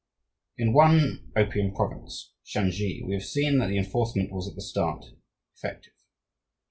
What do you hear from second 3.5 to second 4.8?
that the enforcement was at the